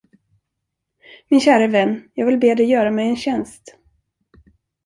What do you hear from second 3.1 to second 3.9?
tjänst.